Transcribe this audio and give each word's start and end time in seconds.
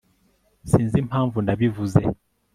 sinzi 0.69 0.95
impamvu 1.03 1.37
nabivuze 1.45 2.01